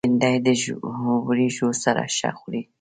بېنډۍ 0.05 0.35
د 0.45 0.47
وریژو 1.27 1.69
سره 1.83 2.03
ښه 2.17 2.29
خوري 2.37 2.61